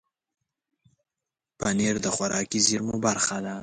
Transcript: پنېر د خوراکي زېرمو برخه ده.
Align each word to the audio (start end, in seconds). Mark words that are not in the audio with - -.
پنېر 1.59 1.95
د 2.05 2.07
خوراکي 2.15 2.59
زېرمو 2.67 2.95
برخه 3.05 3.37
ده. 3.45 3.55